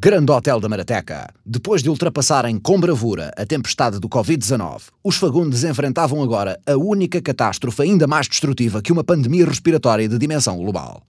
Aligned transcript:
Grande 0.00 0.30
Hotel 0.30 0.60
da 0.60 0.68
Marateca. 0.68 1.28
Depois 1.44 1.82
de 1.82 1.90
ultrapassarem 1.90 2.56
com 2.56 2.78
bravura 2.78 3.32
a 3.36 3.44
tempestade 3.44 3.98
do 3.98 4.08
Covid-19, 4.08 4.82
os 5.02 5.16
Fagundes 5.16 5.64
enfrentavam 5.64 6.22
agora 6.22 6.56
a 6.64 6.76
única 6.76 7.20
catástrofe 7.20 7.82
ainda 7.82 8.06
mais 8.06 8.28
destrutiva 8.28 8.80
que 8.80 8.92
uma 8.92 9.02
pandemia 9.02 9.44
respiratória 9.44 10.08
de 10.08 10.16
dimensão 10.16 10.56
global. 10.56 11.02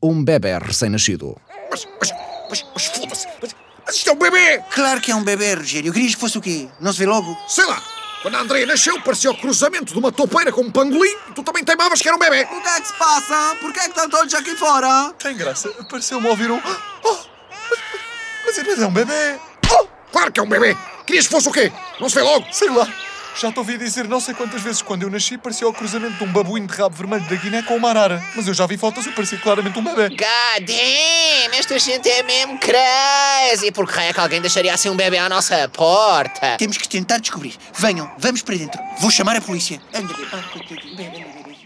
Um 0.00 0.22
bebê 0.22 0.56
recém-nascido. 0.58 1.36
Mas, 1.68 1.88
mas, 1.98 2.12
mas, 2.48 2.64
mas 2.72 2.86
foda-se! 2.86 3.26
Mas, 3.42 3.56
mas 3.84 3.96
isto 3.96 4.10
é 4.10 4.12
um 4.12 4.16
bebê! 4.16 4.62
Claro 4.72 5.00
que 5.00 5.10
é 5.10 5.16
um 5.16 5.24
bebê, 5.24 5.54
Rogério. 5.54 5.92
Querias 5.92 6.14
que 6.14 6.20
fosse 6.20 6.38
o 6.38 6.40
quê? 6.40 6.68
Não 6.80 6.92
se 6.92 7.00
vê 7.00 7.06
logo? 7.06 7.36
Sei 7.48 7.66
lá! 7.66 7.82
Quando 8.22 8.36
a 8.36 8.42
Andrea 8.42 8.64
nasceu, 8.64 9.02
parecia 9.02 9.32
o 9.32 9.36
cruzamento 9.36 9.92
de 9.92 9.98
uma 9.98 10.12
topeira 10.12 10.52
com 10.52 10.60
um 10.60 10.70
pangolim 10.70 11.16
e 11.30 11.32
tu 11.34 11.42
também 11.42 11.64
teimavas 11.64 12.00
que 12.00 12.06
era 12.06 12.16
um 12.16 12.20
bebê! 12.20 12.44
O 12.44 12.62
que 12.62 12.68
é 12.68 12.80
que 12.80 12.86
se 12.86 12.94
passa? 12.96 13.56
Por 13.60 13.72
que 13.72 13.80
é 13.80 13.82
que 13.82 13.88
estão 13.88 14.08
todos 14.08 14.32
aqui 14.34 14.54
fora? 14.54 15.12
Tem 15.18 15.36
graça. 15.36 15.68
Pareceu-me 15.90 16.28
ouvir 16.28 16.48
um. 16.48 16.60
Oh, 17.04 17.35
mas, 18.56 18.66
mas 18.66 18.82
é 18.82 18.86
um 18.86 18.92
bebê. 18.92 19.38
Oh! 19.70 19.86
Claro 20.12 20.32
que 20.32 20.40
é 20.40 20.42
um 20.42 20.48
bebê! 20.48 20.76
Querias 21.06 21.26
que 21.26 21.32
fosse 21.32 21.48
o 21.48 21.52
quê? 21.52 21.72
Não 22.00 22.08
se 22.08 22.14
vê 22.14 22.22
logo? 22.22 22.46
Sei 22.52 22.68
lá. 22.68 22.88
Já 23.38 23.52
te 23.52 23.58
ouvi 23.58 23.76
dizer 23.76 24.08
não 24.08 24.18
sei 24.18 24.32
quantas 24.32 24.62
vezes 24.62 24.80
quando 24.80 25.02
eu 25.02 25.10
nasci 25.10 25.36
parecia 25.36 25.68
o 25.68 25.72
cruzamento 25.72 26.14
de 26.14 26.24
um 26.24 26.32
babuíno 26.32 26.66
de 26.66 26.72
rabo 26.72 26.96
vermelho 26.96 27.22
da 27.28 27.36
Guiné 27.36 27.62
com 27.62 27.76
uma 27.76 27.90
arara. 27.90 28.22
Mas 28.34 28.48
eu 28.48 28.54
já 28.54 28.64
vi 28.64 28.78
fotos 28.78 29.04
e 29.04 29.10
parecia 29.10 29.36
claramente 29.36 29.78
um 29.78 29.84
bebê. 29.84 30.08
God 30.08 30.66
damn, 30.66 31.54
esta 31.54 31.78
gente 31.78 32.08
é 32.08 32.22
mesmo 32.22 32.58
crazy. 32.58 33.70
Por 33.72 33.86
que 33.86 33.92
raio 33.92 34.08
é 34.08 34.12
que 34.14 34.20
alguém 34.20 34.40
deixaria 34.40 34.72
assim 34.72 34.88
um 34.88 34.96
bebê 34.96 35.18
à 35.18 35.28
nossa 35.28 35.68
porta? 35.68 36.56
Temos 36.56 36.78
que 36.78 36.88
tentar 36.88 37.18
descobrir. 37.18 37.54
Venham, 37.74 38.10
vamos 38.16 38.40
para 38.40 38.56
dentro. 38.56 38.80
Vou 39.00 39.10
chamar 39.10 39.36
a 39.36 39.40
polícia. 39.42 39.82
Ah, 39.92 40.42
coitadinho, 40.50 40.96
bebê, 40.96 41.10
bebê, 41.10 41.42
bebê. 41.42 41.56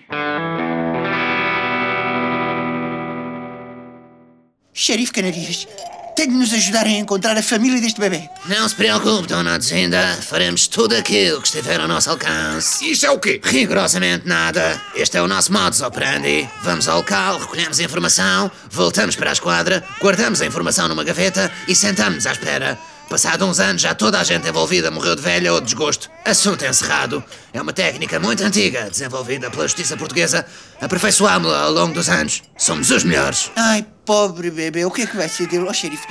Xerife 4.72 5.12
Canarias, 5.12 5.68
tem 6.14 6.28
de 6.28 6.34
nos 6.34 6.52
ajudar 6.52 6.86
a 6.86 6.90
encontrar 6.90 7.36
a 7.36 7.42
família 7.42 7.80
deste 7.80 8.00
bebê. 8.00 8.28
Não 8.46 8.68
se 8.68 8.74
preocupe, 8.74 9.28
Dona 9.28 9.58
Dzinda. 9.58 10.18
Faremos 10.22 10.66
tudo 10.66 10.94
aquilo 10.94 11.40
que 11.40 11.48
estiver 11.48 11.80
ao 11.80 11.88
nosso 11.88 12.10
alcance. 12.10 12.90
Isso 12.90 13.06
é 13.06 13.10
o 13.10 13.18
quê? 13.18 13.40
Rigorosamente 13.42 14.26
nada. 14.26 14.80
Este 14.94 15.16
é 15.16 15.22
o 15.22 15.28
nosso 15.28 15.52
modus 15.52 15.80
operandi. 15.80 16.48
Vamos 16.62 16.88
ao 16.88 16.98
local, 16.98 17.38
recolhemos 17.38 17.80
a 17.80 17.82
informação, 17.82 18.50
voltamos 18.70 19.16
para 19.16 19.30
a 19.30 19.32
esquadra, 19.32 19.84
guardamos 20.00 20.40
a 20.42 20.46
informação 20.46 20.88
numa 20.88 21.04
gaveta 21.04 21.50
e 21.66 21.74
sentamos 21.74 22.26
à 22.26 22.32
espera. 22.32 22.78
Passado 23.10 23.44
uns 23.44 23.58
anos, 23.58 23.82
já 23.82 23.92
toda 23.92 24.20
a 24.20 24.22
gente 24.22 24.48
envolvida 24.48 24.88
morreu 24.88 25.16
de 25.16 25.20
velha 25.20 25.52
ou 25.52 25.60
de 25.60 25.66
desgosto. 25.66 26.08
Assunto 26.24 26.64
encerrado. 26.64 27.22
É 27.52 27.60
uma 27.60 27.72
técnica 27.72 28.20
muito 28.20 28.44
antiga, 28.44 28.88
desenvolvida 28.88 29.50
pela 29.50 29.64
justiça 29.64 29.96
portuguesa. 29.96 30.46
Aperfeiçoámo-la 30.80 31.62
ao 31.62 31.72
longo 31.72 31.92
dos 31.92 32.08
anos. 32.08 32.40
Somos 32.56 32.88
os 32.92 33.02
melhores. 33.02 33.50
Ai, 33.56 33.84
pobre 34.06 34.48
bebê, 34.48 34.84
o 34.84 34.92
que 34.92 35.02
é 35.02 35.06
que 35.08 35.16
vai 35.16 35.28
ser 35.28 35.48
dele, 35.48 35.66
ó 35.68 35.72
xerife? 35.72 36.06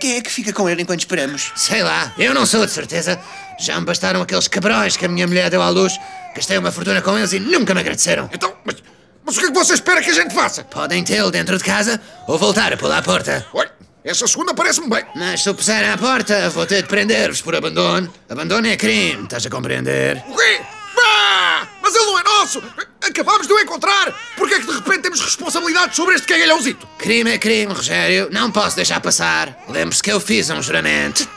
Quem 0.00 0.16
é 0.16 0.22
que 0.22 0.30
fica 0.30 0.50
com 0.54 0.66
ele 0.66 0.80
enquanto 0.80 1.00
esperamos? 1.00 1.52
Sei 1.54 1.82
lá, 1.82 2.14
eu 2.16 2.32
não 2.32 2.46
sou 2.46 2.64
de 2.64 2.72
certeza. 2.72 3.20
Já 3.60 3.78
me 3.78 3.84
bastaram 3.84 4.22
aqueles 4.22 4.48
cabrões 4.48 4.96
que 4.96 5.04
a 5.04 5.08
minha 5.08 5.26
mulher 5.26 5.50
deu 5.50 5.60
à 5.60 5.68
luz. 5.68 6.00
Gastei 6.34 6.56
uma 6.56 6.72
fortuna 6.72 7.02
com 7.02 7.18
eles 7.18 7.34
e 7.34 7.40
nunca 7.40 7.74
me 7.74 7.80
agradeceram. 7.80 8.30
Então, 8.32 8.54
mas, 8.64 8.76
mas 9.22 9.36
o 9.36 9.40
que 9.40 9.44
é 9.44 9.48
que 9.50 9.54
você 9.54 9.74
espera 9.74 10.02
que 10.02 10.08
a 10.08 10.14
gente 10.14 10.34
faça? 10.34 10.64
Podem 10.64 11.04
tê-lo 11.04 11.30
dentro 11.30 11.58
de 11.58 11.64
casa 11.64 12.00
ou 12.26 12.38
voltar 12.38 12.72
a 12.72 12.76
pular 12.78 13.00
a 13.00 13.02
porta. 13.02 13.46
Olha, 13.52 13.70
essa 14.08 14.26
segunda 14.26 14.54
parece-me 14.54 14.88
bem. 14.88 15.04
Mas 15.14 15.42
se 15.42 15.50
o 15.50 15.54
puserem 15.54 15.90
à 15.90 15.98
porta, 15.98 16.48
vou 16.50 16.64
ter 16.64 16.82
de 16.82 16.88
prender-vos 16.88 17.42
por 17.42 17.54
abandono. 17.54 18.12
Abandono 18.28 18.66
é 18.66 18.76
crime, 18.76 19.24
estás 19.24 19.44
a 19.44 19.50
compreender? 19.50 20.24
O 20.26 20.34
quê? 20.34 20.60
Ah, 21.00 21.66
mas 21.82 21.94
ele 21.94 22.06
não 22.06 22.18
é 22.18 22.22
nosso! 22.22 22.62
Acabámos 23.06 23.46
de 23.46 23.52
o 23.52 23.58
encontrar! 23.60 24.12
Porquê 24.36 24.54
é 24.54 24.60
que 24.60 24.66
de 24.66 24.72
repente 24.72 25.02
temos 25.02 25.20
responsabilidade 25.20 25.94
sobre 25.94 26.14
este 26.14 26.26
cagalhãozito? 26.26 26.88
Crime 26.98 27.32
é 27.32 27.38
crime, 27.38 27.72
Rogério. 27.72 28.28
Não 28.32 28.50
posso 28.50 28.76
deixar 28.76 29.00
passar. 29.00 29.64
Lembre-se 29.68 30.02
que 30.02 30.10
eu 30.10 30.20
fiz 30.20 30.48
um 30.50 30.62
juramento. 30.62 31.28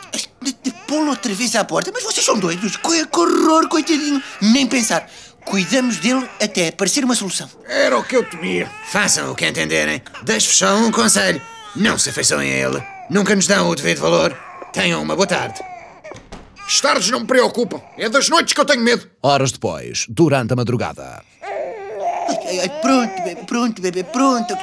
De, 0.41 0.53
de 0.63 0.71
pô-lo 0.87 1.09
outra 1.09 1.33
vez 1.33 1.55
à 1.55 1.63
porta? 1.63 1.91
Mas 1.93 2.03
vocês 2.03 2.25
são 2.25 2.39
doidos. 2.39 2.77
Que, 2.77 3.05
que 3.05 3.19
horror, 3.19 3.67
coitadinho. 3.67 4.21
Nem 4.41 4.65
pensar. 4.65 5.09
Cuidamos 5.45 5.97
dele 5.97 6.27
até 6.41 6.69
aparecer 6.69 7.03
uma 7.03 7.15
solução. 7.15 7.49
Era 7.67 7.97
o 7.97 8.03
que 8.03 8.15
eu 8.15 8.23
temia. 8.23 8.69
Façam 8.91 9.31
o 9.31 9.35
que 9.35 9.45
entenderem. 9.45 10.01
Deixo-vos 10.23 10.57
só 10.57 10.75
um 10.75 10.91
conselho. 10.91 11.41
Não 11.75 11.97
se 11.97 12.09
afeiçoem 12.09 12.51
a 12.51 12.67
ele. 12.67 12.83
Nunca 13.09 13.35
nos 13.35 13.47
dão 13.47 13.69
o 13.69 13.75
devido 13.75 14.01
valor. 14.01 14.37
Tenham 14.73 15.01
uma 15.01 15.15
boa 15.15 15.27
tarde. 15.27 15.59
As 16.65 16.79
tardes 16.79 17.09
não 17.09 17.21
me 17.21 17.27
preocupam. 17.27 17.81
É 17.97 18.09
das 18.09 18.29
noites 18.29 18.53
que 18.53 18.59
eu 18.59 18.65
tenho 18.65 18.81
medo. 18.81 19.09
Horas 19.21 19.51
depois, 19.51 20.05
durante 20.09 20.53
a 20.53 20.55
madrugada. 20.55 21.23
Ai, 21.41 22.47
ai, 22.47 22.59
ai, 22.59 22.81
pronto, 22.81 23.23
bebê, 23.23 23.35
pronto, 23.45 23.81
bebê, 23.81 24.03
pronto. 24.03 24.57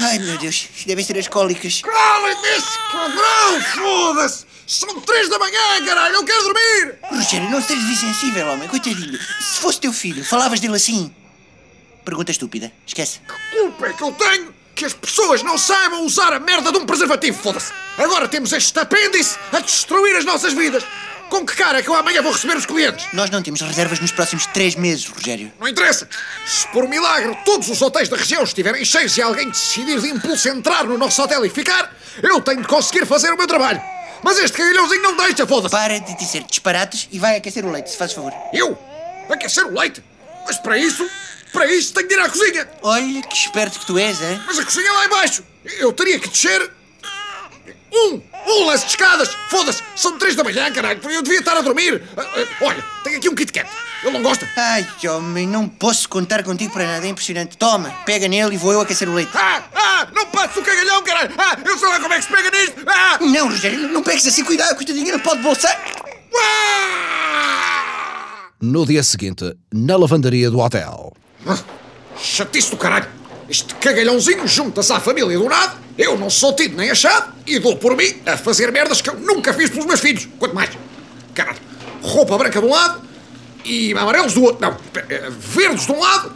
Ai, 0.00 0.18
meu 0.18 0.38
Deus, 0.38 0.68
devem 0.86 1.04
ser 1.04 1.18
as 1.18 1.28
cólicas. 1.28 1.82
Calem-se, 1.82 2.78
cabrão! 2.92 3.60
Foda-se! 3.74 4.46
São 4.66 5.00
três 5.00 5.28
da 5.28 5.38
manhã, 5.38 5.84
caralho! 5.84 6.14
Eu 6.14 6.24
quero 6.24 6.42
dormir! 6.44 6.98
Rogério, 7.10 7.50
não 7.50 7.60
sejas 7.60 7.84
insensível, 7.84 8.46
homem, 8.48 8.68
coitadinho. 8.68 9.18
Se 9.18 9.60
fosse 9.60 9.80
teu 9.80 9.92
filho, 9.92 10.24
falavas 10.24 10.60
dele 10.60 10.76
assim. 10.76 11.14
Pergunta 12.04 12.30
estúpida, 12.30 12.72
esquece. 12.86 13.20
Que 13.20 13.56
culpa 13.58 13.86
é 13.88 13.92
que 13.92 14.02
eu 14.02 14.12
tenho 14.12 14.59
que 14.80 14.86
as 14.86 14.94
pessoas 14.94 15.42
não 15.42 15.58
saibam 15.58 16.06
usar 16.06 16.32
a 16.32 16.40
merda 16.40 16.72
de 16.72 16.78
um 16.78 16.86
preservativo, 16.86 17.38
foda-se! 17.38 17.70
Agora 17.98 18.26
temos 18.26 18.50
este 18.50 18.78
apêndice 18.78 19.36
a 19.52 19.60
destruir 19.60 20.16
as 20.16 20.24
nossas 20.24 20.54
vidas! 20.54 20.82
Com 21.28 21.44
que 21.44 21.54
cara 21.54 21.80
é 21.80 21.82
que 21.82 21.90
eu 21.90 21.94
amanhã 21.94 22.22
vou 22.22 22.32
receber 22.32 22.56
os 22.56 22.64
clientes? 22.64 23.06
Nós 23.12 23.28
não 23.28 23.42
temos 23.42 23.60
reservas 23.60 24.00
nos 24.00 24.10
próximos 24.10 24.46
três 24.46 24.74
meses, 24.74 25.06
Rogério. 25.06 25.52
Não 25.60 25.68
interessa! 25.68 26.08
Se 26.46 26.66
por 26.68 26.88
milagre 26.88 27.36
todos 27.44 27.68
os 27.68 27.82
hotéis 27.82 28.08
da 28.08 28.16
região 28.16 28.42
estiverem 28.42 28.82
cheios 28.82 29.18
e 29.18 29.20
alguém 29.20 29.50
decidir 29.50 30.00
de 30.00 30.08
impulso 30.08 30.48
entrar 30.48 30.84
no 30.84 30.96
nosso 30.96 31.22
hotel 31.22 31.44
e 31.44 31.50
ficar, 31.50 31.94
eu 32.22 32.40
tenho 32.40 32.62
de 32.62 32.66
conseguir 32.66 33.04
fazer 33.04 33.30
o 33.34 33.36
meu 33.36 33.46
trabalho! 33.46 33.82
Mas 34.22 34.38
este 34.38 34.56
cagalhãozinho 34.56 35.02
não 35.02 35.14
deixa, 35.14 35.46
foda-se! 35.46 35.72
Para 35.72 36.00
de 36.00 36.16
dizer 36.16 36.42
disparates 36.44 37.06
e 37.12 37.18
vai 37.18 37.36
aquecer 37.36 37.66
o 37.66 37.70
leite, 37.70 37.90
se 37.90 37.98
faz 37.98 38.14
favor. 38.14 38.32
Eu? 38.50 38.78
Aquecer 39.28 39.66
o 39.66 39.78
leite? 39.78 40.02
Mas 40.46 40.56
para 40.56 40.78
isso, 40.78 41.06
para 41.52 41.66
isso 41.72 41.92
tenho 41.94 42.08
de 42.08 42.14
ir 42.14 42.20
à 42.20 42.28
cozinha! 42.28 42.68
Olha 42.82 43.22
que 43.22 43.34
esperto 43.36 43.78
que 43.78 43.86
tu 43.86 43.98
és, 43.98 44.20
hein? 44.22 44.40
Mas 44.46 44.58
a 44.58 44.64
cozinha 44.64 44.88
é 44.88 44.92
lá 44.92 45.04
embaixo! 45.06 45.42
Eu 45.78 45.92
teria 45.92 46.18
que 46.18 46.28
descer... 46.28 46.70
Um! 47.92 48.22
Um 48.46 48.64
lance 48.66 48.84
de 48.84 48.90
escadas! 48.92 49.30
Foda-se! 49.48 49.82
São 49.96 50.16
três 50.18 50.34
da 50.36 50.44
manhã, 50.44 50.70
caralho! 50.72 51.00
Eu 51.10 51.22
devia 51.22 51.40
estar 51.40 51.56
a 51.56 51.60
dormir! 51.60 52.02
Ah, 52.16 52.22
ah, 52.22 52.64
Olha, 52.64 52.84
tenho 53.04 53.16
aqui 53.18 53.28
um 53.28 53.34
Kit 53.34 53.52
Kat. 53.52 53.68
Ele 54.02 54.12
não 54.12 54.22
gosta. 54.22 54.48
Ai, 54.56 54.86
homem, 55.08 55.46
não 55.46 55.68
posso 55.68 56.08
contar 56.08 56.42
contigo 56.42 56.72
para 56.72 56.86
nada, 56.86 57.06
é 57.06 57.10
impressionante. 57.10 57.56
Toma, 57.58 57.90
pega 58.06 58.28
nele 58.28 58.54
e 58.54 58.58
vou 58.58 58.72
eu 58.72 58.80
aquecer 58.80 59.08
o 59.08 59.14
leite. 59.14 59.30
Ah! 59.34 59.62
Ah! 59.74 60.08
Não 60.14 60.26
passe 60.26 60.58
o 60.58 60.62
cagalhão, 60.62 61.02
caralho! 61.02 61.34
Ah! 61.36 61.58
Eu 61.64 61.76
sei 61.76 61.88
lá 61.88 62.00
como 62.00 62.14
é 62.14 62.18
que 62.18 62.24
se 62.24 62.30
pega 62.30 62.50
nisto! 62.50 62.82
Ah! 62.86 63.18
Não, 63.20 63.48
Rogério, 63.48 63.88
não 63.88 64.02
pegues 64.02 64.26
assim, 64.26 64.44
cuidado, 64.44 64.74
coitadinho, 64.76 65.08
ele 65.08 65.18
pode 65.18 65.42
bolsar. 65.42 65.78
ah! 66.36 67.20
No 68.62 68.86
dia 68.86 69.02
seguinte, 69.02 69.54
na 69.72 69.96
lavandaria 69.96 70.50
do 70.50 70.58
hotel. 70.60 71.12
Chatice 72.18 72.70
do 72.70 72.76
caralho! 72.76 73.08
Este 73.48 73.74
cagalhãozinho 73.74 74.46
junta-se 74.46 74.92
à 74.92 75.00
família 75.00 75.36
do 75.36 75.48
nada, 75.48 75.74
eu 75.98 76.16
não 76.16 76.30
sou 76.30 76.54
tido 76.54 76.76
nem 76.76 76.90
achado 76.90 77.34
e 77.46 77.58
dou 77.58 77.76
por 77.76 77.96
mim 77.96 78.14
a 78.24 78.36
fazer 78.36 78.70
merdas 78.70 79.02
que 79.02 79.10
eu 79.10 79.18
nunca 79.18 79.52
fiz 79.52 79.70
pelos 79.70 79.86
meus 79.86 80.00
filhos. 80.00 80.28
Quanto 80.38 80.54
mais. 80.54 80.70
Caralho, 81.34 81.58
roupa 82.02 82.38
branca 82.38 82.60
de 82.60 82.66
um 82.66 82.70
lado 82.70 83.02
e 83.64 83.92
amarelos 83.92 84.34
do 84.34 84.42
outro. 84.44 84.60
Não, 84.60 84.76
eh, 85.08 85.30
verdes 85.30 85.86
de 85.86 85.92
um 85.92 85.98
lado 85.98 86.32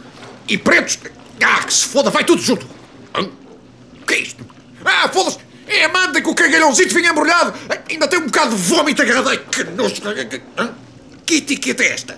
e 0.47 0.57
pretos. 0.57 0.99
Ah, 1.41 1.63
que 1.63 1.73
se 1.73 1.85
foda, 1.85 2.09
vai 2.09 2.23
tudo 2.23 2.41
junto. 2.41 2.67
O 3.15 4.05
que 4.05 4.13
é 4.13 4.19
isto? 4.19 4.45
Ah, 4.83 5.09
foda-se! 5.09 5.39
É 5.67 5.85
a 5.85 5.89
manta 5.89 6.21
que 6.21 6.29
o 6.29 6.35
cagalhãozinho 6.35 6.89
vinha 6.89 7.09
embrulhado! 7.09 7.53
Ainda 7.89 8.07
tem 8.07 8.19
um 8.19 8.25
bocado 8.25 8.55
de 8.55 8.61
vómito 8.61 9.01
agarrado! 9.01 9.37
Que 9.49 9.63
nojo! 9.63 9.95
Hã? 10.57 10.73
Que 11.25 11.37
etiqueta 11.37 11.83
é 11.83 11.87
esta? 11.87 12.17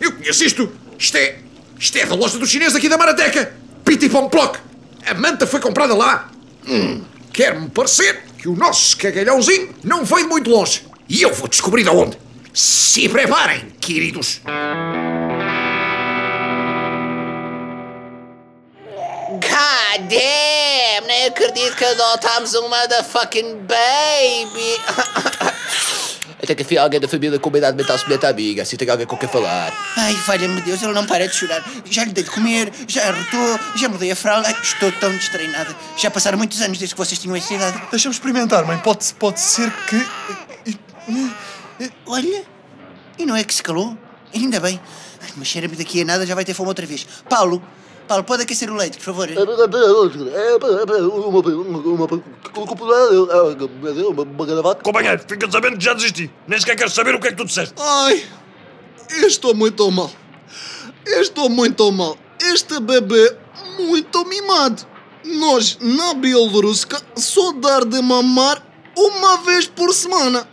Eu 0.00 0.12
conheço 0.12 0.44
isto! 0.44 0.72
Isto 0.98 1.16
é. 1.16 1.38
Isto 1.78 1.98
é 1.98 2.06
da 2.06 2.14
loja 2.14 2.38
do 2.38 2.46
chinês 2.46 2.74
aqui 2.74 2.88
da 2.88 2.96
Marateca! 2.96 3.54
Piti 3.84 4.08
Plock! 4.08 4.58
A 5.06 5.14
manta 5.14 5.46
foi 5.46 5.60
comprada 5.60 5.94
lá! 5.94 6.30
Hum, 6.66 7.02
quer-me 7.32 7.68
parecer 7.70 8.22
que 8.38 8.48
o 8.48 8.54
nosso 8.54 8.96
cagalhãozinho 8.96 9.74
não 9.82 10.04
veio 10.04 10.28
muito 10.28 10.48
longe. 10.50 10.86
E 11.08 11.22
eu 11.22 11.32
vou 11.34 11.48
descobrir 11.48 11.82
de 11.82 11.90
onde. 11.90 12.18
Se 12.54 13.08
preparem, 13.08 13.70
queridos! 13.80 14.40
God 19.28 20.08
damn! 20.08 21.06
Nem 21.06 21.26
acredito 21.26 21.76
que 21.76 21.84
adotámos 21.84 22.54
um 22.54 22.68
motherfucking 22.68 23.66
baby! 23.66 24.78
Até 26.52 26.56
que 26.56 26.62
enfim 26.64 26.76
alguém 26.76 27.00
da 27.00 27.08
família 27.08 27.38
com 27.38 27.48
uma 27.48 27.56
idade 27.56 27.76
mental 27.78 27.96
semelhante 27.96 28.26
à 28.26 28.32
minha, 28.32 28.62
assim 28.62 28.76
tenho 28.76 28.90
alguém 28.90 29.06
com 29.06 29.16
quem 29.16 29.26
falar. 29.26 29.72
Ai, 29.96 30.12
valha-me 30.26 30.60
Deus, 30.60 30.82
ele 30.82 30.92
não 30.92 31.06
para 31.06 31.26
de 31.26 31.34
chorar. 31.34 31.64
Já 31.88 32.04
lhe 32.04 32.12
dei 32.12 32.22
de 32.22 32.30
comer, 32.30 32.70
já 32.86 33.08
arrotou, 33.08 33.58
já 33.74 33.88
mudei 33.88 34.10
a 34.10 34.16
fralda. 34.16 34.48
Ai, 34.48 34.56
estou 34.62 34.92
tão 34.92 35.10
destreinada. 35.16 35.74
Já 35.96 36.10
passaram 36.10 36.36
muitos 36.36 36.60
anos 36.60 36.76
desde 36.76 36.94
que 36.94 36.98
vocês 36.98 37.18
tinham 37.18 37.34
essa 37.34 37.54
idade. 37.54 37.82
Deixa-me 37.90 38.14
experimentar, 38.14 38.66
mãe. 38.66 38.76
Pode, 38.78 39.14
pode 39.14 39.40
ser 39.40 39.72
que. 39.88 40.06
Olha, 42.04 42.44
e 43.18 43.24
não 43.24 43.34
é 43.34 43.44
que 43.44 43.54
se 43.54 43.62
calou? 43.62 43.96
Ainda 44.34 44.60
bem. 44.60 44.78
Mas 45.36 45.48
cheira-me 45.48 45.74
daqui 45.74 46.02
a 46.02 46.04
nada, 46.04 46.26
já 46.26 46.34
vai 46.34 46.44
ter 46.44 46.52
fome 46.52 46.68
outra 46.68 46.84
vez. 46.84 47.06
Paulo, 47.30 47.62
Paulo, 48.12 48.24
pode 48.24 48.42
aquecer 48.42 48.70
o 48.70 48.74
leite, 48.74 48.98
por 48.98 49.04
favor? 49.04 49.26
Companheiro, 54.82 55.22
fica 55.26 55.50
sabendo 55.50 55.78
que 55.78 55.84
já 55.84 55.94
desisti. 55.94 56.30
Nem 56.46 56.60
sequer 56.60 56.76
quero 56.76 56.90
saber 56.90 57.14
o 57.14 57.20
que 57.20 57.28
é 57.28 57.30
que 57.30 57.38
tu 57.38 57.46
disseste. 57.46 57.74
Ai, 57.78 58.22
eu 59.18 59.26
estou 59.26 59.54
muito 59.54 59.90
mal. 59.90 60.10
Eu 61.06 61.22
estou 61.22 61.48
muito 61.48 61.90
mal. 61.90 62.18
Este 62.38 62.78
bebê 62.80 63.34
muito 63.78 64.26
mimado. 64.26 64.82
Nós, 65.24 65.78
na 65.80 66.12
Bielorrússia, 66.12 67.00
só 67.16 67.52
dar 67.52 67.86
de 67.86 68.02
mamar 68.02 68.62
uma 68.94 69.38
vez 69.38 69.66
por 69.66 69.90
semana. 69.94 70.46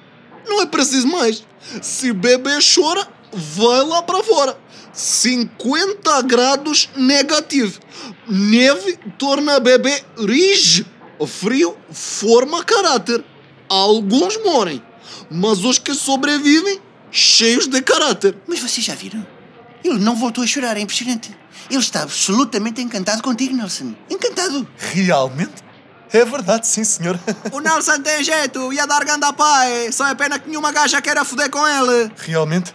Não 0.48 0.62
é 0.62 0.66
preciso 0.66 1.08
mais. 1.08 1.46
Se 1.82 2.14
bebê 2.14 2.58
chora, 2.62 3.06
vai 3.34 3.84
lá 3.84 4.02
para 4.02 4.24
fora. 4.24 4.58
50 4.94 6.22
graus 6.24 6.90
negativo. 6.96 7.80
Neve 8.28 9.00
torna 9.18 9.60
bebê 9.60 10.04
rígido. 10.18 10.90
Frio 11.28 11.78
forma 11.92 12.64
caráter. 12.64 13.24
Alguns 13.68 14.38
morrem, 14.44 14.82
mas 15.30 15.64
os 15.64 15.78
que 15.78 15.94
sobrevivem, 15.94 16.80
cheios 17.12 17.68
de 17.68 17.82
caráter. 17.82 18.36
Mas 18.48 18.60
vocês 18.60 18.86
já 18.86 18.96
viram? 18.96 19.26
Ele 19.84 20.00
não 20.00 20.16
voltou 20.16 20.44
a 20.44 20.48
chorar, 20.48 20.78
é 20.78 20.80
impressionante. 20.80 21.38
Ele 21.70 21.80
está 21.80 22.04
absolutamente 22.04 22.82
encantado 22.82 23.22
contigo, 23.22 23.56
Nelson. 23.56 23.94
Encantado. 24.10 24.68
Realmente? 24.78 25.70
É 26.12 26.26
verdade, 26.26 26.66
sim, 26.66 26.84
senhor. 26.84 27.20
O 27.52 27.60
Nelson 27.60 28.02
tem 28.02 28.24
jeito, 28.24 28.74
ia 28.74 28.88
dar 28.88 29.06
ganda 29.06 29.32
pai. 29.32 29.92
Só 29.92 30.08
é 30.08 30.16
pena 30.16 30.40
que 30.40 30.50
nenhuma 30.50 30.72
gaja 30.72 31.00
queira 31.02 31.24
foder 31.24 31.50
com 31.52 31.66
ele. 31.68 32.12
Realmente? 32.18 32.74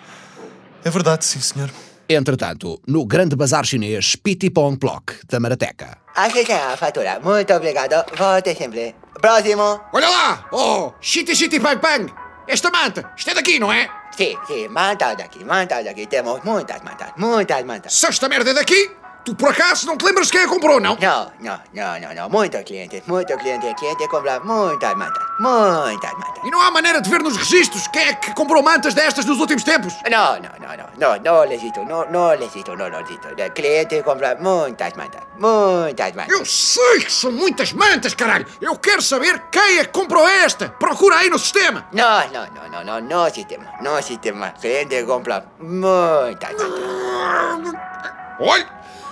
É 0.85 0.91
verdade, 0.91 1.25
sim, 1.25 1.41
senhor. 1.41 1.71
Entretanto, 2.09 2.81
no 2.87 3.06
grande 3.06 3.35
bazar 3.35 3.65
chinês 3.65 4.17
Piti 4.17 4.51
Pong 4.51 4.79
Plock 4.79 5.21
da 5.27 5.41
Marateca. 5.41 5.99
Aqui 6.15 6.41
está 6.41 6.73
a 6.73 6.77
fatura. 6.77 7.19
Muito 7.21 7.53
obrigado. 7.55 8.05
Volte 8.17 8.55
sempre. 8.55 8.95
Próximo. 9.21 9.81
Olha 9.93 10.09
lá! 10.09 10.49
Oh, 10.53 10.93
shitty 11.01 11.35
shitty 11.35 11.59
bang 11.59 11.81
bang! 11.81 12.12
Esta 12.47 12.71
manta, 12.71 13.11
isto 13.17 13.31
é 13.31 13.35
daqui, 13.35 13.59
não 13.59 13.73
é? 13.73 13.89
Sim, 14.15 14.37
sim, 14.47 14.69
mantas 14.69 15.17
daqui, 15.17 15.43
mantas 15.45 15.83
daqui. 15.83 16.06
Temos 16.06 16.45
muitas 16.45 16.83
mantas, 16.83 17.12
muitas 17.17 17.65
mantas. 17.65 17.95
Se 17.95 18.06
esta 18.06 18.29
merda 18.29 18.51
é 18.51 18.55
daqui, 18.55 18.91
tu 19.25 19.35
por 19.35 19.50
acaso 19.50 19.87
não 19.87 19.97
te 19.97 20.05
lembras 20.05 20.31
quem 20.31 20.43
a 20.43 20.49
comprou, 20.49 20.81
não? 20.81 20.97
Não, 21.00 21.32
não, 21.41 21.61
não, 21.73 22.00
não, 22.00 22.15
não. 22.15 22.29
Muitos 22.29 22.62
clientes, 22.62 23.03
muitos 23.06 23.37
clientes. 23.37 23.73
Cliente 23.75 24.09
compra 24.09 24.41
muitas 24.41 24.94
mantas, 24.94 25.23
muitas 25.41 26.12
mantas. 26.12 26.44
E 26.44 26.50
não 26.50 26.61
há 26.61 26.71
maneira 26.71 27.00
de 27.00 27.09
ver 27.09 27.23
nos 27.23 27.37
registros 27.37 27.88
quem 27.88 28.03
é 28.09 28.15
que 28.15 28.35
comprou 28.35 28.62
mantas 28.62 28.94
destas 28.94 29.25
nos 29.25 29.41
últimos 29.41 29.65
tempos? 29.65 29.94
No, 30.11 30.35
no, 30.37 30.50
no, 30.61 30.76
no, 30.76 31.17
no, 31.17 31.23
no 31.23 31.44
necesito, 31.47 31.85
no, 31.85 32.05
no 32.11 32.35
necesito, 32.37 32.76
no 32.76 32.88
necesito. 32.88 33.29
El 33.37 33.53
cliente 33.53 34.03
compra 34.03 34.37
muitas 34.37 34.94
mantas, 34.94 35.23
muitas 35.38 36.12
mantas. 36.15 36.32
Eu 36.32 36.44
sei 36.44 37.00
que 37.00 37.12
são 37.12 37.32
muitas 37.32 37.73
mantas, 37.73 38.15
caralho! 38.15 38.47
Eu 38.61 38.77
quero 38.79 39.00
saber 39.03 39.43
quem 39.50 39.79
é 39.79 39.85
que 39.85 39.93
comprou 39.93 40.29
esta! 40.29 40.69
Procura 40.69 41.17
aí 41.17 41.31
no 41.31 41.38
sistema! 41.38 41.87
No, 41.93 42.03
no, 42.29 42.47
no, 42.53 42.85
no, 42.85 43.00
no, 43.00 43.00
no 43.00 43.31
sistema, 43.31 43.65
no 43.81 44.03
sistema. 44.03 44.50
Cliente 44.61 45.03
compra 45.05 45.47
muitas 45.59 46.53
mantas. 46.53 47.75
Olha, 48.41 48.67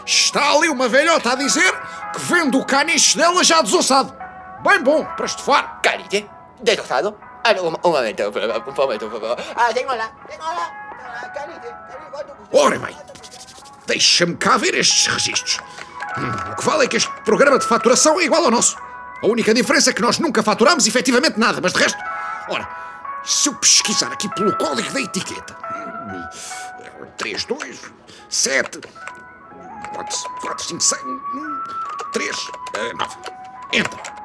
está 0.05 0.53
ali 0.53 0.69
uma 0.69 0.89
velhota 0.89 1.33
a 1.33 1.35
dizer 1.35 1.73
que 2.13 2.21
vende 2.21 2.57
o 2.57 2.65
caniche 2.65 3.17
dela 3.17 3.43
já 3.45 3.63
desossado. 3.63 4.15
Bem 4.63 4.83
bom 4.83 5.05
para 5.05 5.27
estufar. 5.27 5.81
Cariche, 5.83 6.29
destrozado. 6.61 7.19
Ah, 7.45 7.53
un, 7.61 7.75
un 7.75 7.93
momento, 7.93 8.29
un 8.29 8.75
momento. 8.75 9.37
Ah, 9.57 9.73
la. 9.97 10.13
Cariche, 11.35 11.35
cariche, 11.35 11.75
¿cuánto 12.11 12.35
cuesta? 12.35 12.67
Ora 12.67 12.79
bem, 12.79 12.97
deixa-me 13.87 14.37
cá 14.37 14.57
ver 14.57 14.75
estes 14.75 15.07
registros. 15.13 15.59
Hum, 16.17 16.53
o 16.53 16.57
que 16.57 16.65
vale 16.65 16.85
é 16.85 16.89
que 16.89 16.97
este 16.97 17.11
programa 17.25 17.59
de 17.59 17.67
faturação 17.67 18.21
é 18.21 18.25
igual 18.25 18.45
ao 18.45 18.51
nosso. 18.51 18.77
A 19.23 19.27
única 19.27 19.55
diferença 19.55 19.91
é 19.91 19.93
que 19.93 20.03
nós 20.03 20.19
nunca 20.19 20.43
faturamos 20.43 20.87
efetivamente 20.87 21.39
nada, 21.39 21.61
mas 21.61 21.73
de 21.73 21.79
resto. 21.79 21.99
Ora, 22.49 22.69
se 23.25 23.49
eu 23.49 23.55
pesquisar 23.55 24.13
aqui 24.13 24.29
pelo 24.35 24.57
código 24.57 24.91
da 24.93 25.01
etiqueta. 25.01 25.57
3, 27.17 27.45
2, 27.45 27.81
7, 28.29 28.81
4, 29.94 30.31
4 30.40 30.64
5, 30.64 30.81
6, 30.81 31.02
3, 32.12 32.37
9. 32.99 33.17
Entra. 33.73 34.23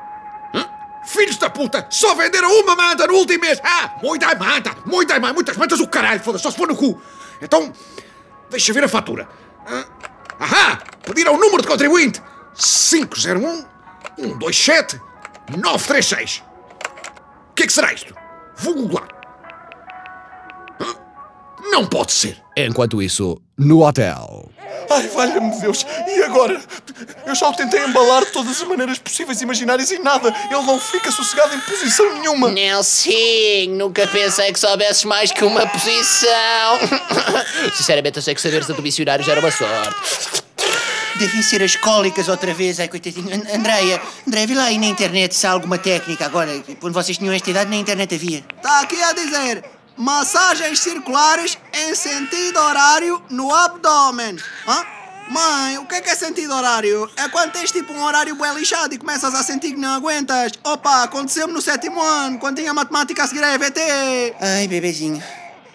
Filhos 1.06 1.38
da 1.38 1.50
puta, 1.50 1.88
só 1.90 2.14
venderam 2.16 2.52
uma 2.60 2.76
manta 2.76 3.08
no 3.08 3.14
último 3.14 3.40
mês! 3.40 3.62
Ah, 3.64 3.96
muita 4.04 4.36
manta, 4.36 4.76
muita 4.86 5.18
manta, 5.20 5.34
muitas 5.34 5.58
mantas 5.58 5.80
o 5.80 5.88
caralho, 5.88 6.20
foda-se, 6.20 6.44
só 6.44 6.52
se 6.52 6.58
for 6.58 6.68
no 6.68 6.76
cu. 6.76 7.02
Então, 7.42 7.72
deixa 8.50 8.74
ver 8.74 8.84
a 8.84 8.90
fatura. 8.90 9.28
Hã? 9.66 9.86
Ahá, 10.38 10.80
pediram 11.04 11.36
o 11.36 11.38
número 11.38 11.62
de 11.62 11.68
contribuinte: 11.68 12.22
501 12.56 13.66
127 14.18 15.02
936. 15.58 16.44
O 17.52 17.54
que 17.56 17.64
é 17.64 17.68
que 17.68 17.74
será 17.74 17.94
isto? 17.94 18.14
Vou 18.58 18.76
googlar. 18.76 19.17
Não 21.72 21.86
pode 21.86 22.12
ser. 22.12 22.38
Enquanto 22.56 23.02
isso, 23.02 23.40
no 23.58 23.86
hotel. 23.86 24.50
Ai, 24.90 25.08
valha-me 25.10 25.60
Deus. 25.60 25.86
E 26.08 26.24
agora? 26.24 26.60
Eu 27.26 27.36
já 27.36 27.50
o 27.50 27.54
tentei 27.54 27.84
embalar 27.86 28.26
de 28.26 28.32
todas 28.32 28.62
as 28.62 28.68
maneiras 28.68 28.98
possíveis 28.98 29.40
e 29.42 29.44
imaginárias 29.44 29.92
e 29.92 30.00
nada. 30.00 30.34
Ele 30.50 30.62
não 30.64 30.80
fica 30.80 31.12
sossegado 31.12 31.54
em 31.56 31.60
posição 31.60 32.14
nenhuma. 32.20 32.50
Nelson, 32.50 33.12
nunca 33.70 34.08
pensei 34.08 34.52
que 34.52 34.60
soubesses 34.60 35.04
mais 35.04 35.32
que 35.32 35.44
uma 35.44 35.68
posição. 35.68 36.80
Sinceramente, 37.76 38.18
eu 38.18 38.24
sei 38.24 38.34
que 38.34 38.42
saberes 38.42 38.68
do 38.68 38.82
missionário 38.82 39.24
já 39.24 39.34
era 39.34 39.42
uma 39.42 39.52
sorte. 39.52 40.42
Devem 41.20 41.42
ser 41.42 41.64
as 41.64 41.76
cólicas 41.76 42.28
outra 42.28 42.54
vez. 42.54 42.80
Ai, 42.80 42.88
coitadinho. 42.88 43.28
An- 43.34 43.56
Andreia, 43.58 44.02
Andreia, 44.28 44.48
vê 44.48 44.54
lá 44.56 44.64
aí 44.66 44.78
na 44.78 44.86
internet 44.88 45.36
se 45.36 45.46
há 45.48 45.52
alguma 45.52 45.78
técnica. 45.78 46.26
Agora, 46.26 46.52
quando 46.80 46.94
vocês 46.94 47.18
tinham 47.18 47.34
esta 47.34 47.50
idade, 47.50 47.70
na 47.70 47.76
internet 47.76 48.16
havia. 48.16 48.44
Está 48.56 48.82
aqui 48.82 49.02
a 49.02 49.14
dizer 49.14 49.64
massagens 49.98 50.80
circulares 50.80 51.58
em 51.74 51.96
sentido 51.96 52.60
horário 52.60 53.22
no 53.30 53.54
abdômen. 53.54 54.38
Hã? 54.68 54.86
Mãe, 55.30 55.78
o 55.78 55.86
que 55.86 55.96
é 55.96 56.02
que 56.02 56.10
é 56.10 56.16
sentido 56.16 56.54
horário? 56.54 57.10
É 57.18 57.28
quando 57.28 57.52
tens 57.52 57.70
tipo 57.72 57.92
um 57.92 58.02
horário 58.02 58.34
bem 58.36 58.54
lixado 58.54 58.94
e 58.94 58.98
começas 58.98 59.34
a 59.36 59.44
sentir 59.44 59.72
que 59.74 59.78
não 59.78 59.96
aguentas. 59.96 60.54
Opa, 60.64 61.04
aconteceu-me 61.04 61.52
no 61.52 61.62
sétimo 61.62 62.02
ano, 62.02 62.40
quando 62.40 62.58
tinha 62.58 62.74
matemática 62.74 63.24
a 63.24 63.28
seguir 63.28 63.44
a 63.44 63.54
EVT. 63.54 64.36
Ai, 64.40 64.68
bebezinho. 64.70 65.22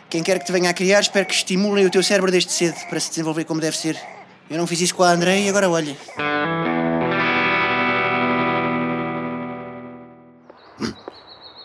Quem 0.09 0.23
quer 0.23 0.39
que 0.39 0.47
te 0.47 0.53
venha 0.53 0.71
a 0.71 0.75
criar, 0.75 1.01
espero 1.01 1.27
que 1.27 1.35
estimulem 1.35 1.85
o 1.85 1.91
teu 1.91 2.03
cérebro 2.03 2.31
desde 2.31 2.51
cedo 2.51 2.79
para 2.89 2.99
se 2.99 3.11
desenvolver 3.11 3.45
como 3.45 3.61
deve 3.61 3.77
ser. 3.77 4.01
Eu 4.49 4.57
não 4.57 4.67
fiz 4.67 4.81
isso 4.81 4.95
com 4.95 5.03
a 5.03 5.11
Andreia 5.11 5.45
e 5.45 5.49
agora 5.51 5.69
olha. 5.69 5.97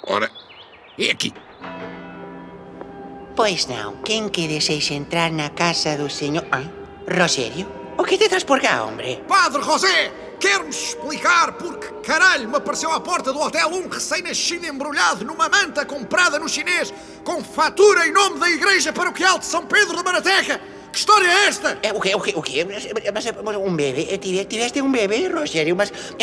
Ora, 0.03 0.29
é 0.99 1.11
aqui. 1.11 1.33
Pois 3.37 3.67
não, 3.67 3.97
quem 3.97 4.27
que 4.29 4.47
entrar 4.95 5.31
na 5.31 5.51
casa 5.51 5.95
do 5.95 6.09
senhor... 6.09 6.43
Ah, 6.51 6.63
Rogério? 7.07 7.67
O 7.95 8.03
que 8.03 8.17
te 8.17 8.27
traz 8.27 8.43
por 8.43 8.59
cá, 8.59 8.83
hombre? 8.83 9.23
Padre 9.27 9.61
José, 9.61 10.11
quer-me 10.39 10.71
explicar 10.71 11.51
porque 11.51 11.85
caralho 12.03 12.49
me 12.49 12.55
apareceu 12.55 12.91
à 12.91 12.99
porta 12.99 13.31
do 13.31 13.39
hotel 13.39 13.69
um 13.69 13.87
recém-nascido 13.87 14.65
embrulhado 14.65 15.23
numa 15.23 15.47
manta 15.47 15.85
comprada 15.85 16.39
no 16.39 16.49
chinês 16.49 16.91
com 17.23 17.43
fatura 17.43 18.07
em 18.07 18.11
nome 18.11 18.39
da 18.39 18.49
Igreja 18.49 18.91
Paroquial 18.91 19.37
de 19.37 19.45
São 19.45 19.67
Pedro 19.67 19.95
da 19.95 20.01
Marateca? 20.01 20.59
História 20.93 21.27
é 21.27 21.47
esta? 21.47 21.77
Eh, 21.83 21.91
o 21.93 21.99
quê, 21.99 22.15
o 22.15 22.19
quê, 22.21 22.33
o 22.35 22.41
quê? 22.41 22.65
Mas, 22.65 22.87
mas, 23.43 23.55
um 23.55 23.75
bebé, 23.75 24.07
eh, 24.09 24.17
tive- 24.17 24.45
tiveste 24.45 24.81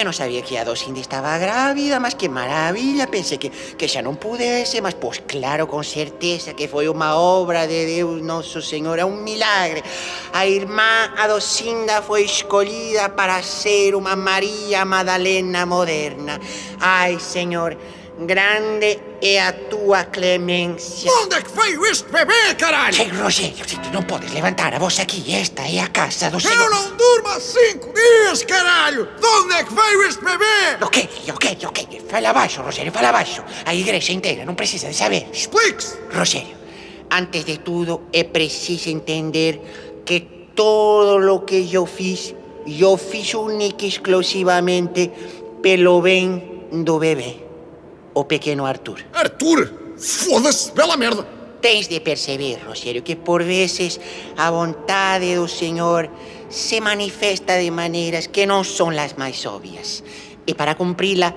non 0.02 0.11
sabía 0.11 0.42
que 0.42 0.59
a 0.59 0.64
Docinda 0.66 0.99
estaba 0.99 1.38
grávida, 1.38 2.02
mas 2.02 2.18
que 2.18 2.26
maravilla, 2.28 3.06
pensei 3.06 3.38
que, 3.38 3.50
que 3.50 3.87
xa 3.87 4.02
non 4.02 4.18
pudese, 4.18 4.83
mas 4.83 4.99
pois 4.99 5.23
claro, 5.23 5.71
con 5.71 5.87
certeza 5.87 6.59
que 6.59 6.66
foi 6.66 6.90
unha 6.90 7.14
obra 7.14 7.71
de 7.71 7.87
Deus 7.87 8.18
Nosso 8.18 8.59
Señor, 8.59 8.99
é 8.99 9.06
un 9.06 9.23
milagre. 9.23 9.87
A 10.35 10.42
irmá 10.42 11.14
Adocinda 11.23 12.02
foi 12.02 12.26
escollida 12.26 13.14
para 13.14 13.38
ser 13.47 13.94
unha 13.94 14.18
María 14.18 14.83
Madalena 14.83 15.62
moderna. 15.71 16.40
Ai, 16.83 17.23
Señor, 17.23 17.78
grande 18.18 18.99
é 19.21 19.40
a 19.40 19.52
túa 19.52 20.04
clemencia. 20.04 21.11
Onde 21.23 21.37
é 21.37 21.42
que 21.42 21.50
veio 21.50 21.85
este 21.87 22.11
bebê, 22.12 22.54
caralho? 22.56 22.97
Ei, 22.97 23.09
Rogério, 23.09 23.64
si 23.66 23.76
tu 23.83 23.90
non 23.90 24.04
podes 24.06 24.30
levantar 24.33 24.71
a 24.75 24.78
voz 24.78 25.00
aquí, 25.00 25.25
esta 25.35 25.66
é 25.66 25.80
a 25.83 25.88
casa 25.90 26.30
do 26.30 26.37
Eu 26.37 26.40
Senhor. 26.47 26.71
não 26.71 26.94
durmo 26.97 27.28
há 27.28 27.40
cinco 27.40 27.90
dias, 27.92 28.44
caralho! 28.44 29.09
De 29.18 29.26
onde 29.26 29.54
é 29.54 29.64
que 29.64 29.75
veio 29.75 30.02
este 30.06 30.23
bebê? 30.23 30.78
Ok, 30.80 31.09
ok, 31.35 31.59
ok. 31.66 31.78
Fala 32.09 32.33
baixo, 32.33 32.62
Rogério, 32.62 32.92
fala 32.92 33.11
baixo. 33.11 33.42
A 33.66 33.75
igreja 33.75 34.12
inteira 34.12 34.44
não 34.44 34.54
precisa 34.54 34.88
de 34.88 34.94
saber. 34.94 35.26
Explique-se! 35.33 35.99
Rogério, 36.14 36.54
antes 37.11 37.44
de 37.44 37.59
tudo 37.59 38.02
é 38.12 38.23
preciso 38.25 38.90
entender 38.90 39.59
que 40.04 40.21
todo 40.54 41.18
lo 41.18 41.44
que 41.44 41.66
eu 41.73 41.85
fiz, 41.87 42.33
eu 42.64 42.97
fiz 42.97 43.35
única 43.35 43.85
e 43.85 43.88
exclusivamente 43.88 45.11
pelo 45.61 46.00
bem 46.02 46.68
do 46.71 46.99
bebê, 46.99 47.43
o 48.14 48.25
pequeno 48.25 48.64
Arthur. 48.64 49.04
Arthur! 49.12 49.73
Foda-se! 49.99 50.73
Bela 50.73 50.97
merda! 50.97 51.35
tens 51.64 51.88
de 51.88 51.99
perceber, 52.00 52.61
Rogério, 52.66 53.00
que 53.00 53.16
por 53.16 53.42
vezes 53.42 53.99
a 54.37 54.50
vontade 54.50 55.35
do 55.35 55.49
Senhor 55.49 56.11
se 56.50 56.78
manifesta 56.78 57.59
de 57.59 57.71
maneiras 57.71 58.26
que 58.26 58.44
não 58.44 58.62
são 58.62 58.90
as 58.90 59.14
mais 59.14 59.47
óbvias. 59.47 60.04
E 60.47 60.52
para 60.52 60.75
cumpri-la, 60.75 61.33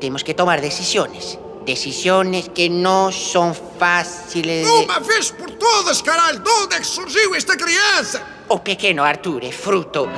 temos 0.00 0.22
que 0.22 0.32
tomar 0.32 0.62
decisões. 0.62 1.38
Decisões 1.66 2.48
que 2.54 2.70
não 2.70 3.12
são 3.12 3.52
fáceis 3.52 4.46
de... 4.46 4.64
Uma 4.64 4.98
vez 5.00 5.30
por 5.30 5.50
todas, 5.50 6.00
caralho, 6.00 6.38
de 6.38 6.48
onde 6.48 6.76
é 6.76 6.80
que 6.80 6.86
surgiu 6.86 7.34
esta 7.34 7.54
criança? 7.54 8.22
O 8.48 8.58
pequeno 8.58 9.02
Arthur 9.02 9.44
é 9.44 9.52
fruto 9.52 10.08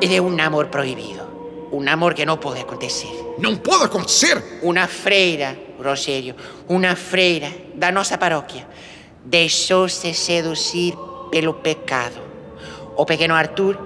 de 0.00 0.20
um 0.20 0.36
amor 0.40 0.66
proibido. 0.66 1.25
Um 1.72 1.88
amor 1.88 2.14
que 2.14 2.24
não 2.24 2.36
pode 2.36 2.60
acontecer. 2.60 3.08
Não 3.38 3.56
pode 3.56 3.84
acontecer. 3.84 4.60
Uma 4.62 4.86
freira, 4.86 5.58
Rogério, 5.82 6.34
uma 6.68 6.94
freira 6.94 7.52
da 7.74 7.90
nossa 7.92 8.16
paróquia, 8.16 8.66
deixou-se 9.24 10.14
seduzir 10.14 10.94
pelo 11.30 11.54
pecado. 11.54 12.20
O 12.96 13.04
pequeno 13.04 13.34
Arthur 13.34 13.78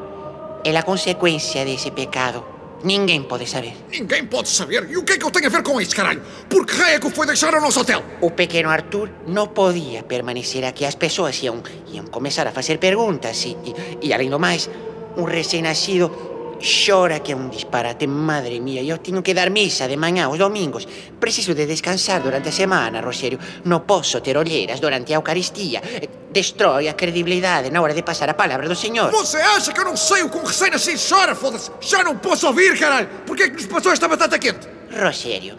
é 0.64 0.76
a 0.76 0.82
consequência 0.82 1.64
desse 1.64 1.90
pecado. 1.90 2.44
Ninguém 2.82 3.22
pode 3.22 3.46
saber. 3.46 3.74
Ninguém 3.90 4.24
pode 4.24 4.48
saber. 4.48 4.88
E 4.88 4.96
o 4.96 5.04
que 5.04 5.14
é 5.14 5.18
que 5.18 5.24
eu 5.24 5.30
tenho 5.30 5.46
a 5.46 5.50
ver 5.50 5.62
com 5.62 5.80
isso, 5.80 5.94
caralho? 5.94 6.22
Por 6.48 6.64
que 6.64 6.74
raio 6.74 6.96
é 6.96 7.00
que 7.00 7.06
o 7.06 7.10
foi 7.10 7.26
deixar 7.26 7.54
ao 7.54 7.60
nosso 7.60 7.80
hotel? 7.80 8.02
O 8.20 8.30
pequeno 8.30 8.70
Arthur 8.70 9.10
não 9.26 9.48
podia 9.48 10.02
permanecer 10.02 10.64
aqui. 10.64 10.86
As 10.86 10.94
pessoas 10.94 11.42
iam, 11.42 11.62
iam 11.92 12.06
começar 12.06 12.46
a 12.46 12.52
fazer 12.52 12.78
perguntas. 12.78 13.44
E, 13.44 13.56
e, 13.64 14.08
e 14.08 14.14
além 14.14 14.30
do 14.30 14.38
mais, 14.38 14.70
um 15.16 15.24
recém-nascido 15.24 16.29
chora 16.60 17.20
que 17.20 17.32
é 17.32 17.36
um 17.36 17.48
disparate. 17.48 18.06
Madre 18.06 18.60
mía, 18.60 18.82
eu 18.82 18.98
tenho 18.98 19.22
que 19.22 19.34
dar 19.34 19.50
misa 19.50 19.88
de 19.88 19.96
manhã 19.96 20.26
aos 20.26 20.38
domingos. 20.38 20.86
Preciso 21.18 21.54
de 21.54 21.66
descansar 21.66 22.22
durante 22.22 22.48
a 22.48 22.52
semana, 22.52 23.00
Rogério. 23.00 23.38
Não 23.64 23.80
posso 23.80 24.20
ter 24.20 24.36
olheiras 24.36 24.78
durante 24.80 25.12
a 25.12 25.16
Eucaristia. 25.16 25.82
Destrói 26.30 26.88
a 26.88 26.94
credibilidade 26.94 27.70
na 27.70 27.80
hora 27.80 27.94
de 27.94 28.02
passar 28.02 28.28
a 28.28 28.34
palavra 28.34 28.68
do 28.68 28.76
Senhor. 28.76 29.10
Você 29.10 29.38
acha 29.38 29.72
que 29.72 29.80
eu 29.80 29.84
não 29.84 29.96
sei 29.96 30.22
o 30.22 30.30
que 30.30 30.38
um 30.38 30.44
recém-nascido 30.44 31.00
chora, 31.08 31.34
foda-se? 31.34 31.70
Já 31.80 32.04
não 32.04 32.16
posso 32.16 32.46
ouvir, 32.46 32.78
caralho! 32.78 33.08
Por 33.26 33.36
que 33.36 33.44
é 33.44 33.48
que 33.48 33.56
nos 33.56 33.66
passou 33.66 33.92
esta 33.92 34.06
batata 34.06 34.38
quente? 34.38 34.68
Rogério, 34.92 35.56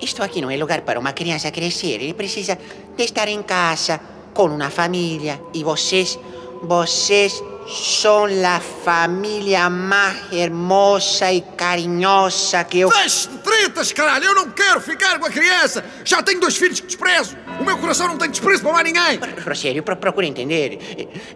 isto 0.00 0.22
aqui 0.22 0.40
não 0.40 0.50
é 0.50 0.56
lugar 0.56 0.82
para 0.82 1.00
uma 1.00 1.12
criança 1.12 1.50
crescer. 1.50 2.02
Ele 2.02 2.14
precisa 2.14 2.58
de 2.96 3.04
estar 3.04 3.28
em 3.28 3.42
casa, 3.42 4.00
com 4.34 4.46
uma 4.46 4.68
família. 4.68 5.40
E 5.54 5.64
vocês, 5.64 6.18
vocês 6.62 7.42
são 7.66 8.24
a 8.24 8.60
família 8.60 9.70
mais 9.70 10.32
hermosa 10.32 11.32
e 11.32 11.40
carinhosa 11.40 12.62
que 12.64 12.80
eu... 12.80 12.90
De 12.90 13.38
tretas, 13.38 13.92
caralho! 13.92 14.24
Eu 14.26 14.34
não 14.34 14.50
quero 14.50 14.80
ficar 14.80 15.18
com 15.18 15.26
a 15.26 15.30
criança! 15.30 15.84
Já 16.04 16.22
tenho 16.22 16.40
dois 16.40 16.56
filhos 16.56 16.80
que 16.80 16.86
desprezo! 16.86 17.36
O 17.58 17.64
meu 17.64 17.78
coração 17.78 18.08
não 18.08 18.18
tem 18.18 18.30
desprezo 18.30 18.62
para 18.62 18.72
mais 18.72 18.84
ninguém! 18.84 19.18
Rogério, 19.44 19.82
pro 19.82 19.96
procura 19.96 20.26
entender. 20.26 20.78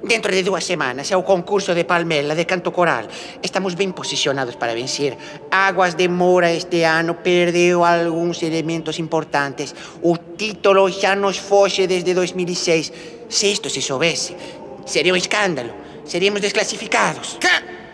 Dentro 0.04 0.30
de 0.32 0.42
duas 0.42 0.64
semanas 0.64 1.10
é 1.10 1.16
o 1.16 1.22
concurso 1.22 1.74
de 1.74 1.84
Palmela 1.84 2.34
de 2.34 2.44
canto 2.44 2.70
coral. 2.72 3.04
Estamos 3.42 3.74
bem 3.74 3.90
posicionados 3.90 4.56
para 4.56 4.74
vencer. 4.74 5.16
Águas 5.50 5.94
de 5.94 6.08
Moura 6.08 6.52
este 6.52 6.82
ano 6.82 7.14
perdeu 7.14 7.84
alguns 7.84 8.42
elementos 8.42 8.98
importantes. 8.98 9.74
O 10.02 10.16
título 10.36 10.90
já 10.90 11.16
nos 11.16 11.38
foge 11.38 11.86
desde 11.86 12.12
2006. 12.12 12.92
Se 13.30 13.52
isto 13.52 13.70
se 13.70 13.80
soubesse, 13.80 14.36
seria 14.84 15.12
um 15.12 15.16
escândalo. 15.16 15.87
Seríamos 16.08 16.40
desclassificados. 16.40 17.38
Que? 17.38 17.48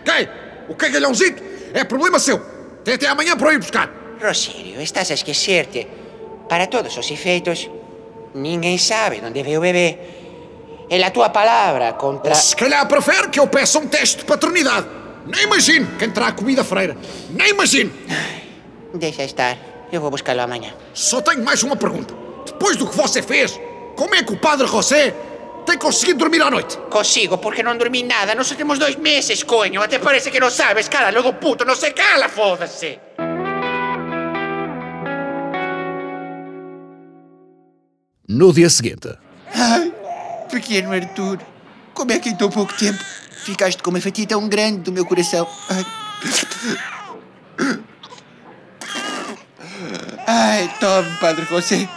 Que? 0.04 0.28
O 0.68 0.74
cagalhãozito? 0.74 1.42
É 1.74 1.82
problema 1.82 2.18
seu. 2.18 2.38
Tem 2.84 2.94
até 2.94 3.08
amanhã 3.08 3.36
para 3.36 3.52
ir 3.52 3.58
buscar. 3.58 3.90
Rogério, 4.22 4.80
estás 4.80 5.10
a 5.10 5.14
esquecer-te. 5.14 5.86
Para 6.48 6.66
todos 6.68 6.96
os 6.96 7.10
efeitos, 7.10 7.68
ninguém 8.34 8.78
sabe 8.78 9.20
onde 9.24 9.42
veio 9.42 9.58
o 9.58 9.62
bebê. 9.62 9.98
É 10.88 11.02
a 11.02 11.10
tua 11.10 11.28
palavra 11.28 11.94
contra... 11.94 12.34
Se 12.34 12.54
calhar 12.54 12.86
prefere 12.86 13.28
que 13.28 13.40
eu 13.40 13.48
peça 13.48 13.78
um 13.78 13.88
teste 13.88 14.18
de 14.18 14.24
paternidade. 14.24 14.86
Nem 15.26 15.44
imagino 15.44 15.88
quem 15.98 16.10
terá 16.10 16.30
comida 16.30 16.62
freira. 16.62 16.96
Nem 17.30 17.50
imagino. 17.50 17.92
Deixa 18.94 19.24
estar. 19.24 19.58
Eu 19.90 20.00
vou 20.00 20.10
buscá-lo 20.10 20.42
amanhã. 20.42 20.72
Só 20.92 21.20
tenho 21.20 21.42
mais 21.42 21.62
uma 21.62 21.74
pergunta. 21.74 22.14
Depois 22.46 22.76
do 22.76 22.86
que 22.86 22.94
você 22.94 23.22
fez, 23.22 23.58
como 23.96 24.14
é 24.14 24.22
que 24.22 24.32
o 24.32 24.36
padre 24.36 24.66
José 24.66 25.14
tem 25.64 25.78
conseguido 25.78 26.18
dormir 26.18 26.42
à 26.42 26.50
noite? 26.50 26.76
Consigo, 26.90 27.38
porque 27.38 27.62
não 27.62 27.76
dormi 27.76 28.02
nada. 28.02 28.34
Nós 28.34 28.46
só 28.46 28.54
temos 28.54 28.78
dois 28.78 28.96
meses, 28.96 29.42
coño. 29.42 29.82
Até 29.82 29.98
parece 29.98 30.30
que 30.30 30.38
não 30.38 30.50
sabes. 30.50 30.88
Cala, 30.88 31.10
do 31.10 31.32
puto. 31.34 31.64
Não 31.64 31.74
se 31.74 31.90
cala, 31.90 32.28
foda-se. 32.28 32.98
No 38.26 38.52
dia 38.52 38.70
seguinte, 38.70 39.08
Ai, 39.54 39.92
pequeno 40.50 40.92
Arthur, 40.92 41.38
como 41.92 42.10
é 42.10 42.18
que 42.18 42.30
em 42.30 42.36
tão 42.36 42.50
pouco 42.50 42.72
tempo 42.74 42.98
ficaste 43.44 43.82
com 43.82 43.90
uma 43.90 44.00
fatia 44.00 44.26
tão 44.26 44.48
grande 44.48 44.78
do 44.78 44.92
meu 44.92 45.04
coração? 45.04 45.46
Ai, 45.68 45.86
Ai 50.26 50.74
tome, 50.80 51.16
Padre 51.18 51.44
José. 51.44 51.88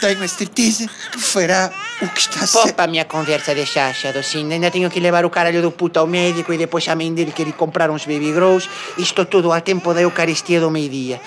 Tenho 0.00 0.22
a 0.22 0.28
certeza 0.28 0.86
que 1.12 1.18
fará 1.18 1.72
o 2.02 2.08
que 2.08 2.20
está 2.20 2.46
certo. 2.46 2.64
Poupa 2.64 2.84
a 2.84 2.86
minha 2.86 3.04
conversa 3.04 3.54
de 3.54 3.64
chacha, 3.64 4.12
docinho. 4.12 4.52
Ainda 4.52 4.70
tenho 4.70 4.90
que 4.90 5.00
levar 5.00 5.24
o 5.24 5.30
caralho 5.30 5.62
do 5.62 5.70
puto 5.70 5.98
ao 5.98 6.06
médico 6.06 6.52
e 6.52 6.58
depois 6.58 6.86
a 6.88 6.94
mãe 6.94 7.12
dele 7.12 7.32
querer 7.32 7.52
comprar 7.52 7.90
uns 7.90 8.04
baby 8.04 8.32
grows. 8.32 8.68
Isto 8.98 9.24
tudo 9.24 9.52
a 9.52 9.60
tempo 9.60 9.94
da 9.94 10.02
Eucaristia 10.02 10.60
do 10.60 10.70
meio-dia. 10.70 11.20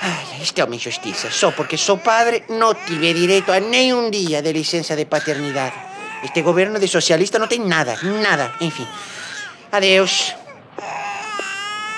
Ai, 0.00 0.42
isto 0.42 0.58
é 0.60 0.64
uma 0.64 0.74
injustiça. 0.74 1.30
Só 1.30 1.50
porque 1.50 1.76
sou 1.76 1.98
padre, 1.98 2.44
não 2.48 2.74
tive 2.74 3.14
direito 3.14 3.50
a 3.50 3.60
nem 3.60 3.94
um 3.94 4.10
dia 4.10 4.42
de 4.42 4.52
licença 4.52 4.94
de 4.94 5.04
paternidade. 5.06 5.74
Este 6.22 6.42
governo 6.42 6.78
de 6.78 6.86
socialista 6.86 7.38
não 7.38 7.48
tem 7.48 7.60
nada, 7.60 7.98
nada. 8.20 8.54
Enfim. 8.60 8.86
Adeus. 9.72 10.34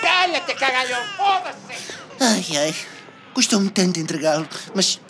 Cala-te, 0.00 0.54
cagalhão, 0.54 1.02
foda-se! 1.16 1.74
Ai, 2.20 2.44
ai. 2.56 2.74
Custou-me 3.34 3.70
tanto 3.70 3.98
entregá-lo, 3.98 4.46
mas 4.74 5.00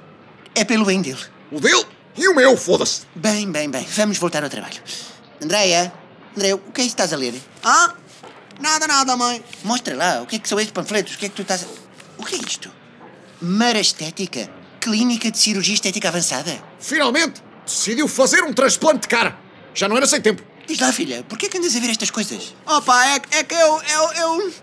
é 0.54 0.64
pelo 0.64 0.84
bem 0.84 1.02
dele. 1.02 1.20
O 1.52 1.60
dele 1.60 1.84
e 2.16 2.28
o 2.28 2.34
meu, 2.34 2.56
foda-se. 2.56 3.02
Bem, 3.14 3.50
bem, 3.50 3.70
bem. 3.70 3.86
Vamos 3.96 4.18
voltar 4.18 4.42
ao 4.44 4.50
trabalho. 4.50 4.80
Andréia, 5.42 5.92
Andréia, 6.36 6.56
o 6.56 6.58
que 6.58 6.80
é 6.80 6.84
isso 6.84 6.96
que 6.96 7.02
estás 7.02 7.12
a 7.12 7.16
ler? 7.16 7.34
Ah? 7.62 7.94
Nada, 8.60 8.86
nada, 8.86 9.16
mãe. 9.16 9.42
Mostra 9.62 9.96
lá, 9.96 10.22
o 10.22 10.26
que 10.26 10.36
é 10.36 10.38
que 10.38 10.48
são 10.48 10.58
estes 10.58 10.72
panfletos? 10.72 11.14
O 11.14 11.18
que 11.18 11.26
é 11.26 11.28
que 11.28 11.34
tu 11.34 11.42
estás 11.42 11.64
a... 11.64 11.66
O 12.18 12.24
que 12.24 12.36
é 12.36 12.38
isto? 12.38 12.70
Mara 13.40 13.80
Estética. 13.80 14.48
Clínica 14.80 15.30
de 15.30 15.38
Cirurgia 15.38 15.74
Estética 15.74 16.08
Avançada. 16.08 16.62
Finalmente 16.78 17.42
decidiu 17.66 18.06
fazer 18.06 18.42
um 18.44 18.52
transplante 18.52 19.02
de 19.02 19.08
cara. 19.08 19.36
Já 19.74 19.88
não 19.88 19.96
era 19.96 20.06
sem 20.06 20.20
tempo. 20.20 20.42
Diz 20.66 20.78
lá, 20.78 20.92
filha, 20.92 21.24
por 21.24 21.38
que 21.38 21.46
é 21.46 21.48
que 21.48 21.58
andas 21.58 21.74
a 21.74 21.80
ver 21.80 21.90
estas 21.90 22.10
coisas? 22.10 22.54
Opa, 22.66 23.06
é, 23.06 23.20
é 23.30 23.44
que 23.44 23.54
eu, 23.54 23.82
eu, 23.82 24.12
eu... 24.12 24.54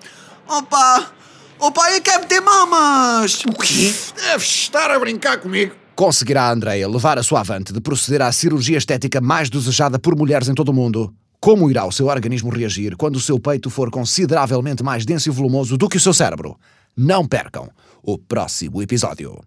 Opa... 0.47 1.11
Opa, 1.59 1.91
eu 1.91 2.01
quero 2.01 2.25
ter 2.25 2.41
mamas. 2.41 3.43
O 3.45 3.53
quê? 3.53 3.93
Deves 4.15 4.47
estar 4.47 4.89
a 4.89 4.97
brincar 4.97 5.37
comigo. 5.37 5.75
Conseguirá 6.01 6.45
a 6.45 6.51
Andrea 6.51 6.89
levar 6.89 7.19
a 7.19 7.21
sua 7.21 7.41
avante 7.41 7.71
de 7.71 7.79
proceder 7.79 8.23
à 8.23 8.31
cirurgia 8.31 8.75
estética 8.75 9.21
mais 9.21 9.51
desejada 9.51 9.99
por 9.99 10.17
mulheres 10.17 10.49
em 10.49 10.55
todo 10.55 10.69
o 10.69 10.73
mundo? 10.73 11.13
Como 11.39 11.69
irá 11.69 11.85
o 11.85 11.91
seu 11.91 12.07
organismo 12.07 12.49
reagir 12.49 12.95
quando 12.97 13.17
o 13.17 13.19
seu 13.19 13.39
peito 13.39 13.69
for 13.69 13.91
consideravelmente 13.91 14.81
mais 14.81 15.05
denso 15.05 15.29
e 15.29 15.31
volumoso 15.31 15.77
do 15.77 15.87
que 15.87 15.97
o 15.97 15.99
seu 15.99 16.11
cérebro? 16.11 16.57
Não 16.97 17.27
percam 17.27 17.69
o 18.01 18.17
próximo 18.17 18.81
episódio. 18.81 19.39